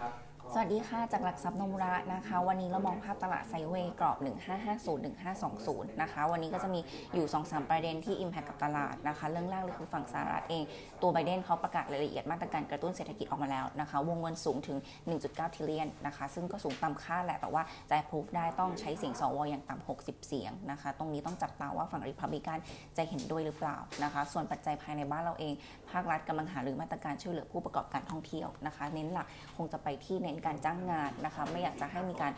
[0.00, 4.18] ครับ สวัสดีค่ะจากหลักทรัพย์นมระนะคะ วันนี้เรามองภาพตลาดไซเวย์กรอบ
[4.64, 4.98] 1550
[5.30, 6.80] 1520 นะคะ วันนี้ก็จะมี
[7.14, 10.62] อยู่ 2-3 ประเด็นที่ Impact กับตลาดนะคะ เรื่องแรกเลยคือฝั่งสหรัฐเอง
[11.02, 14.78] ตัวไบเดนเขาประกาศรายละเอียดมาตรการกระตุ้นเศรษฐกิจออกมาแล้วนะคะ วงเงินสูงถึง
[15.16, 22.58] 1.9 ทิลเลียนนะคะ ซึ่งก็สูงตามคาดแหละ แต่ว่าจะพูฟได้ต้องใช้เสียงสวอย่างต่ำ60 เสียงนะคะ ตรงนี้ต้องจับตาว่าฝั่งริพับลิกัน
[22.96, 25.54] จะเห็นด้วยหรือเปล่านะคะ ส่วนปัจจัยภายในบ้านเราเอง
[25.90, 29.26] ภาครัฐกำลังหาหรือมาตรการช่วยเหลือผู้ประกอบการท่องเที่ยวนะคะ เน้นหลัก
[29.56, 32.32] คงจะไปที่เน้นการจ้างงานนะคะ ไม่อยากจะให้มีการ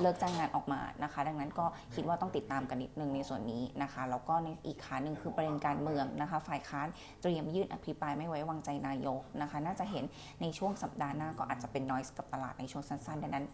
[0.00, 6.86] เลิกจ้างงานออกมานะคะ ดังนั้นก็คิดว่าต้องติดตามกันนิดนึงในส่วนนี้นะคะแล้วก็ในอีกขาหนึ่งคือประเด็นการเมืองนะคะ ฝ่ายค้าน
[7.22, 10.04] เตรียมยื่นอภิปรายไม่ไว้วางใจนายกนะคะ น่าจะเห็น
[10.40, 13.44] ในช่วงสัปดาห์หน้าก็อาจจะเป็นนอยส์กับตลาดในช่วงสั้นๆดังนั้น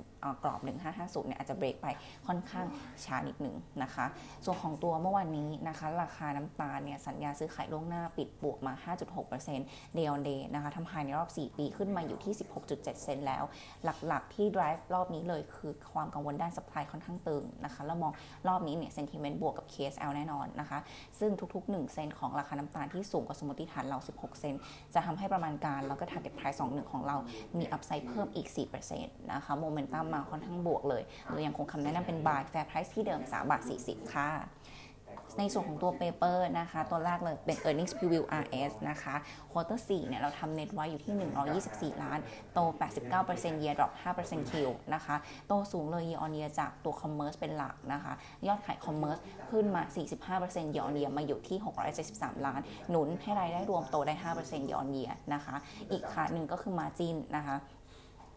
[0.42, 0.60] กรอบ
[0.94, 1.86] 1550เนี่ยอาจจะเบรกไป
[2.26, 2.66] ค่อนข้าง
[3.04, 4.06] ช้านิดหนึ่งนะคะ
[4.44, 8.72] ส่วนของตัวเมื่อวานนี้นะคะ ราคาน้ำตาลเนี่ยสัญญาซื้อขายล่วงหน้าปิดบวกมา
[9.34, 12.34] 5.6% day on day นะคะทำ high ในรอบ 4 ปีขึ้นมาอยู่ที่
[12.68, 13.41] 16.7 เซนต์แล้ว
[13.84, 18.12] หลักๆที่ drive รอบนี้เลยคือความกังวลด้าน supply ค่อนข้างตึงนะคะแล้วมอง
[18.48, 20.78] รอบนี้เนี่ย sentiment บวกกับ KSL แน่นอนนะคะ
[21.20, 24.54] ซึ่งทุก ๆ 1 เซนต์ของราคาน้ำตาลที่สูงกว่าสมมติฐานเรา 16 เซนต์
[24.94, 27.16] จะทำให้ประมาณการแล้วก็ target price 21 ของเรา
[27.58, 28.48] มี upside เพิ่มอีก
[28.90, 34.30] 4%นะคะโมเมนตัมมาค่อนข้างบวกเลยเรายังคงคำแนะนำเป็น buy fair price ที่เดิม 3 บาท 40 ค่ะ
[35.38, 39.14] ในส่วนของตัวเปเปอร์นะคะ ตัวแรกเลยเป็น earnings preview RS นะคะ
[39.52, 41.14] quarter 4เนี่ยเราทำเน็ตไว้อยู่ที่
[41.98, 42.18] 124 ล้าน
[42.54, 42.58] โต
[43.10, 44.52] 89% year drop 5% Q
[44.94, 45.16] นะคะ
[45.46, 48.12] โตสูงเลย year on year จากตัว commerce เป็นหลักนะคะ
[48.46, 49.82] ยอดขาย commerce ขึ้นมา
[50.38, 51.58] 45% year on year มาอยู่ที่
[52.02, 55.54] 673 ล้าน หนุนให้รายได้รวมโตได้ 5% year on year นะคะ
[55.90, 57.56] อีกขาหนึ่งก็คือ margin นะคะ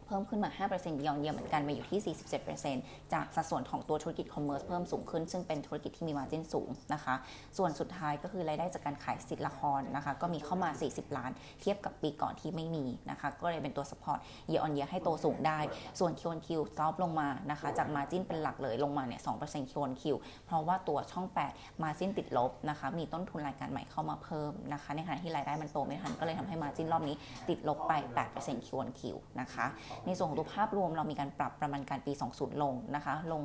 [0.08, 2.16] เพิ่มขึ้นมา 5%ยอนเยียเหมือนกันมาอยู่ที่
[2.62, 7.16] 47%จากสัดส่วนของตัวธุรกิจ commerce เพิ่มสูงขึ้น ซึ่งเป็นธุรกิจที่มี margin สูงนะคะ
[7.58, 11.32] ส่วนสุดท้ายก็คือรายได้จากการขายสิทธิ์ละครนะคะ ก็มีเข้ามา 40 ล้าน
[11.62, 15.60] เทียบกับปีก่อนที่ไม่มีนะคะ ก็เลยเป็นตัว support year on year ให้โตสูงได้
[16.00, 22.12] ส่วน Q on Q soft ลงมานะคะ จาก margin เป็นหลักเลยลงมาเนี่ย2% Q on Q เพราะว่าตัวช่อง 8 margin
[22.18, 27.16] ติดลบนะคะ มีต้นทุนรายการใหม่เข้ามาเพิ่มนะคะ ในขณะที่รายได้มันโตไม่ทันก็เลยทำให้ margin รอบนี้
[27.50, 27.94] ติดลบไป
[28.32, 29.66] 8%คิวอนคิวนะคะ
[30.06, 33.42] ในส่วนของตัวภาพรวมเรามีการปรับประมาณการปี 20 ลงนะคะ ลง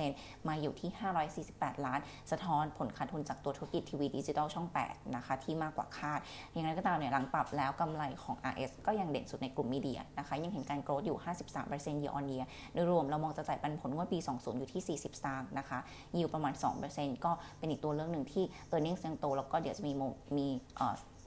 [0.00, 0.90] 6%มาอยู่ที่
[1.34, 2.00] 548 ล้าน
[2.30, 6.20] สะท้อนผลขาดทุนจากตัวธุรกิจทีวีดิจิทัลช่อง 8 นะคะ ที่มากกว่าคาด
[6.52, 11.18] อย่างไรก็ตามเนี่ยหลังปรับแล้วกำไรของ RS ก็ยังเด่นสุดในกลุ่มมีเดียนะคะ ยังเห็นการโกรธอยู่
[11.64, 15.78] 53% year on year โดยรวมเรามองจะจ่ายปันผลงวดปี 20 อยู่ที่ 40 สตางค์นะคะ
[16.16, 16.54] ยิวประมาณ
[16.88, 18.44] 2%ก็เป็นอีกตัวเรื่องหนึ่งที่
[18.74, 19.92] e a r n i n g ยังโตแล้วก็เดี๋ยวจะมี
[20.36, 20.46] มี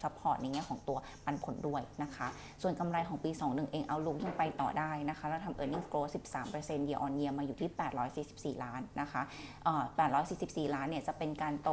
[0.03, 2.27] support ในแง่ของตัวปันผลด้วยนะคะ
[2.61, 6.11] ส่วนกำไรของปี 21 เอง outlook ยังไปต่อได้นะคะ แล้วทำ earnings growth
[6.51, 7.69] 13% year on year มาอยู่ที่
[8.57, 9.21] 844 ล้านนะคะ
[9.97, 11.69] 844 ล้านเนี่ยจะเป็นการโต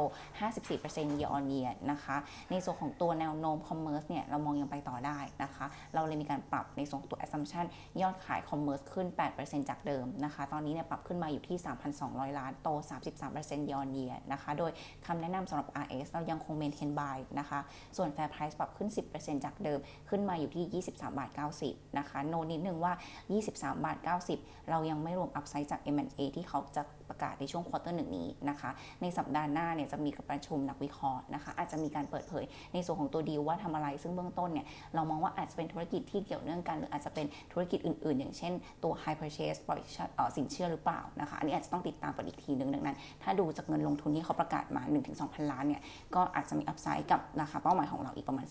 [0.63, 2.17] 54% year on year นะคะ
[2.51, 7.65] ในส่วนของตัวแนวโน้ม commerce เนี่ยเรามองยังไปต่อได้นะคะ เราเลยมีการปรับในส่วนตัว assumption
[8.01, 11.57] ยอดขาย commerce ขึ้น 8%จากเดิมนะคะ ตอนนี้เนี่ยปรับขึ้นมาอยู่ที่
[11.97, 12.69] 3,200 ล้าน โต
[13.19, 14.71] 33% year on year นะคะ โดย
[15.05, 17.59] คำแนะนำสำหรับ RS เรายังคง maintain buy นะคะ
[17.97, 21.29] ส่วน fair price ปรับขึ้น 10%จากเดิม ขึ้นมาอยู่ที่ 23 บาท
[21.63, 22.93] 90 นะคะ โนนิดนึงว่า
[23.37, 23.97] 23 บาท
[24.33, 28.69] 90 เรายังไม่รวม upside จาก M&A ที่เขาจะประกาศในช่วง quarter หนึ่งนี้นะคะ
[29.01, 32.43] ในสัปดาห์หน้าเนี่ยจะมีการประชุมนักวิเคราะห์นะคะ อาจจะมีการเปิดเผย
[32.73, 34.65] ในส่วนของตัวดีลว่าทำอะไร ซึ่งเบื้องต้นเนี่ย
[34.95, 38.53] เรามองว่าอาจจะเป็นธุรกิจที่เกี่ยวเนื่องกัน หรืออาจจะเป็นธุรกิจอื่น ๆ อย่างเช่น
[38.83, 39.81] ตัว hire purchase ปล่อย
[40.37, 44.83] สินเชื่อหรือเปล่านะคะ อันนี้อาจจะต้องติดตามกันอีกทีนึงดังนั้น ถ้าดูจากเงินลงทุนที่เขาประกาศมา
[45.17, 45.81] 1-2,000ล้านเนี่ย
[46.15, 48.45] ก็อาจจะมี upside กับราคาเป้าหมายของเราอีกประมาณ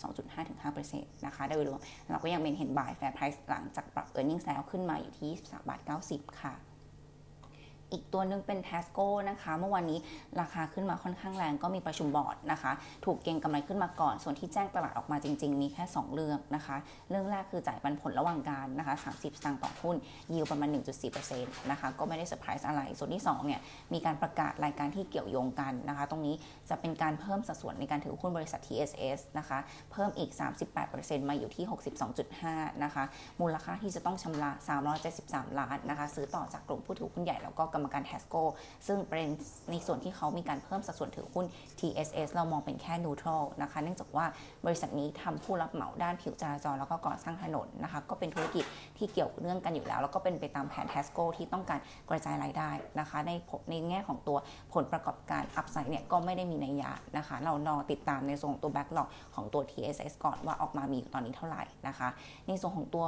[0.61, 6.55] 2.5-5%นะคะโดยรวมเราก็ยัง maintain buy fair price หลังจากปรับ earnings แล้วขึ้นมาอยู่ที่3บาท90 ค่ะ
[7.95, 9.99] อีกตัวนึงเป็น t ทสโก้นะคะ เมื่อวานนี้
[10.41, 12.73] ราคาขึ้นมาค่อนข้างแรงก็มีประชุมบอร์ดนะคะ
[13.05, 16.77] ถูกเก็งกำไรขึ้นมาก่อน ส่วนที่แจ้งตลาดออกมาจริง ๆ มีแค่ 2 เรื่องนะคะ
[17.11, 19.97] เรื่องแรกคือจ่ายปันผลระหว่างกาลนะคะ30 สตางค์ต่อหุ้น
[20.35, 20.69] ยิวประมาณ
[21.21, 23.61] 1.4%นะคะก็ไม่ได้เซอร์ไพรส์อะไร ส่วนที่2เนี่ย
[23.93, 26.35] มีการประกาศรายการที่เกี่ยวโยงกันนะคะ ตรงนี้
[26.71, 29.59] จะเป็นการเพิ่มสัดส่วนในการถือหุ้นบริษัท TSS นะคะ
[29.93, 30.31] เพิ่มอีก
[30.81, 31.65] 38%มาอยู่ที่
[32.25, 33.05] 62.5นะคะ
[33.41, 34.51] มูลค่าที่จะต้องชำระ
[35.05, 38.35] 373 ล้านนะคะซื้อต่อจากกลุ่มผู้ถือหุ้นใหญ่แล้วก็กรรมการ TASCO
[38.87, 39.29] ซึ่งเป็น
[39.71, 41.47] ในส่วนที่เขามีการเพิ่มสัดส่วนถือหุ้น
[41.79, 44.27] TSS เรามองเป็นแค่ neutral นะคะ เนื่องจากว่า
[44.67, 48.65] บริษัทนี้ทำผู้รับเหมาด้านผิวจราจรแล้วก็ก่อสร้างถนนนะคะ ก็เป็นธุรกิจ
[48.99, 52.71] ที่เกี่ยวเนื่องกันอยู่แล้ว แล้วก็เป็นไปตามแผน t ทสโกที่ต้องการกระจายรายได้
[53.01, 53.33] นะคะ ใน
[53.71, 54.39] ในแง่ของตัว
[54.75, 62.09] ผลประกอบการอัพไซด์เนี่ยก็ไม่ได้มีนัยยะนะคะ เรารอติดตามในส่วนของตัว backlog ของตัว TSS ก่อนว่าออกมามีตอนนี้เท่าไหร่นะคะ
[62.49, 63.05] ในส่วนของตัว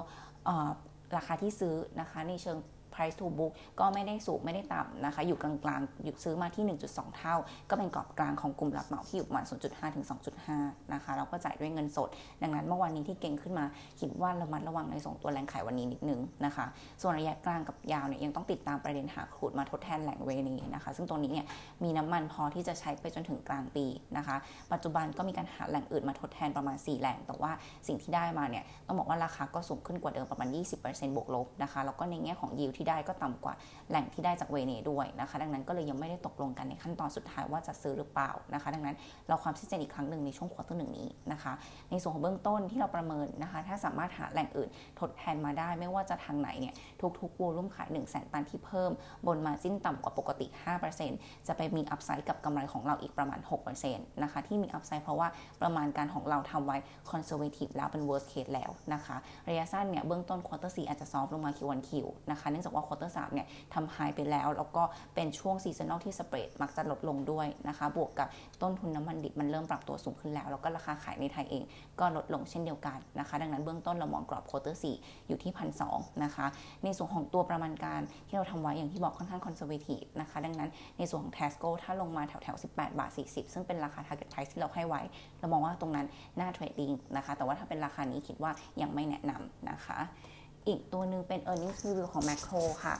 [1.17, 2.59] ราคาที่ซื้อนะคะในเชิง
[2.97, 6.65] price to book ก็ไม่ได้สูงไม่ได้ต่ำนะคะ อยู่กลางๆอยู่ซื้อมาที่
[6.95, 7.35] 1.2 เท่า
[7.71, 10.05] ก็เป็นกรอบกลางของกลุ่มรับเหมาที่อยู่ประมาณ 0.5 ถึง
[10.49, 12.09] 2.5 นะคะแล้วก็จ่ายด้วยเงินสด
[12.43, 13.65] ดังนั้นเมื่อวานนี้ที่เก่งขึ้นมา
[14.01, 16.67] คิดว่าระมัดระวังในส่งตัวแรงขายวันนี้นิดนึงนะคะ
[17.03, 21.47] ส่วนระยะกลางกับยาวเนี่ยยังต้องติดตามประเด็นหาครูดมาทดแทนแหล่งเวนีนะคะ ซึ่งตรงนี้เนี่ย
[21.83, 23.85] มีน้ำมันพอที่จะใช้ไปจนถึงกลางปี
[24.17, 24.37] นะคะ
[24.73, 27.53] ปัจจุบันก็มีการหาแหล่งอื่นมาทดแทนประมาณ 4 แหล่ง แต่ว่า
[27.87, 30.49] สิ่งที่ได้มาเนี่ยต้องบอกว่าราคาก็สูงขึ้นกว่าเดิมประมาณ
[30.83, 33.55] 20%บวกลบนะคะ แล้วก็ในแง่ของยิวที่ได้ก็ต่ำกว่า
[33.91, 41.53] แหล่งที่ได้จากเวเนด้วยนะคะ ดังนั้นก็เลยยังไม่ได้ตกลงกันในขั้นตอนสุดท้ายว่าจะซื้อหรือเปล่านะคะ ดังนั้นรอความชัดเจนอีกครั้งหนึ่งในช่วง quarter หนึ่งนี้นะคะ
[41.91, 44.69] ในส่วนของเบื้องต้นที่เราประเมินนะคะ ถ้าสามารถหาแหล่งอื่น
[45.01, 46.75] ทดแทนมาได้ ไม่ว่าจะทางไหนเนี่ย
[47.21, 48.91] ทุกๆ volume ขาย 1 0 0 0 0 ตันที่เพิ่ม
[49.27, 50.47] บน margin ต่ำกว่าปกติ
[50.97, 53.41] 5%จะไปมี upside กับกำไรของเราอีกประมาณ
[53.81, 55.29] 6%นะคะที่มี upside เพราะว่า
[55.63, 56.77] ประมาณการของเราทำไว้
[57.11, 59.17] conservative แล้วเป็น worst case แล้วนะคะ
[59.49, 64.83] ระยะสั้นเนี่ยเบื้องต้น quarter สี่อาจจะ soft ลงมา Q on Q นะคะเนื่องจากว่า quarter สามเนี่ยทำ high ไปแล้ว แล้วก็
[65.15, 68.29] เป็นช่วง seasonal ที่ spread มักจะลดลงด้วยนะคะ บวกกับ
[68.63, 71.63] ต้นทุนน้ำมันดิบมันเริ่มปรับตัวสูงขึ้นแล้ว แล้วก็ราคาขายในไทยเอง
[72.01, 74.85] ก็ลดลงเช่นเดียวกันนะคะ ดังนั้นเบื้องต้นเรามองกรอบ quarter สี่
[75.29, 75.83] อยู่ที่พันส
[76.25, 76.47] นะคะ
[76.85, 85.03] ในส่วนของตัวประมาณการที่เราทำไว้อย่างที่บอกค่อนข้าง conservative นะคะ ดังนั้นในส่วนของ t ทสโกถ้าลงมาแถวแถว18 บาท 40 ซึ่งเป็นราคา target price ที่เราให้ไว้
[85.39, 86.07] เรามองว่าตรงนั้น
[86.39, 88.53] น่า trading นะคะ แต่ว่าถ้าเป็นราคานี้คิดว่า
[88.83, 89.99] ยังไม่แนะนำนะคะ
[90.69, 92.95] อีกตัวหนึ่งเป็น earnings review ของ Makro ค่ะ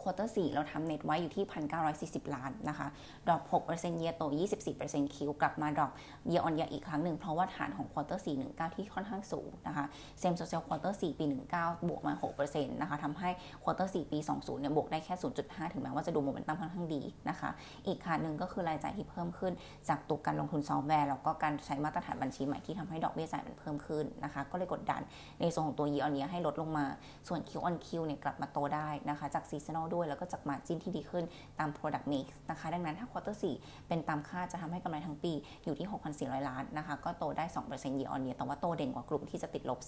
[0.00, 1.44] quarter 4เราทำเน็ตไว้อยู่ที่
[1.88, 2.86] 1,940 ล้านนะคะ
[3.26, 4.22] drop 6%เยียโต
[4.68, 5.92] 24% Q กลับมา drop
[6.26, 9.84] year on year อีกครั้งหนึ่ง เพราะว่าฐานของ quarter 4 19ที่ค่อนข้างสูงนะคะ
[10.18, 11.24] same store sale quarter 4ปี
[11.56, 13.30] 19บวกมา6%นะคะทำให้
[13.62, 15.14] quarter 4ปี20เนี่ยบวกได้แค่
[15.44, 17.50] 0.5 ถึงแม้ว่าจะดูโมเมนตัมค่อนข้างดีนะคะ
[17.86, 19.52] อีกขาหนึ่งก็คือรายจ่ายที่เพิ่มขึ้น
[19.88, 25.00] จากตัวการลงทุนซอฟต์แวร์แล้วก็การใช้มาตรฐานบัญชีใหม่ที่ทำให้ดอกเบี้ยจ่ายมันเพิ่มขึ้นนะคะ ก็เลยกดดัน
[25.40, 26.86] ในส่วนของตัวยีออนเยียให้ลดลงมา
[27.28, 31.24] ส่วน Q on Q เนี่ยกลับมาโตได้นะคะจาก seasonal ด้วย แล้วก็จาก margin ที่ดีขึ้น
[31.58, 35.32] ตาม product mix นะคะ ดังนั้นถ้า quarter 4เป็นตามคาดจะทำให้กำไรทั้งปี
[35.64, 35.88] อยู่ที่
[36.18, 39.78] 6,400 ล้านนะคะ ก็โตได้ 2% year on year แต่ว่าโตเด่นกว่ากลุ่มที่จะติดลบ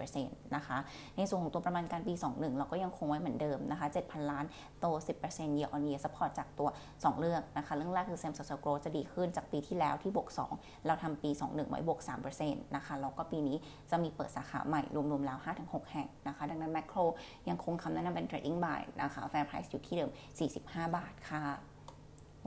[0.00, 0.76] 34%นะคะ
[1.16, 4.44] ในส่วนของตัวประมาณการปี 21 เราก็ยังคงไว้เหมือนเดิมนะคะ 7,000 ล้าน
[4.80, 4.86] โต
[5.22, 11.30] 10% year on year support จากตัว 2 เรื่องนะคะ เรื่องแรกคือ same store growth จะดีขึ้นจากปีที่แล้วที่บวก 2 เราทำปี
[11.50, 12.00] 21 ไว้บวก
[12.38, 13.56] 3%นะคะ แล้วก็ปีนี้
[13.90, 17.04] จะมีเปิดสาขาใหม่รวมๆแล้ว 5-6 แห่งนะคะ ดังนั้น macro
[17.48, 20.10] ยังคงคำแนะนำเป็น trading buy นะคะ fair price อยู่ที่เดิม
[20.52, 21.44] 45 บาทค่ะ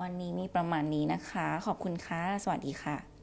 [0.01, 3.18] วันนี้มีประมาณนี้นะคะ ขอบคุณค่ะ สวัสดีค่ะ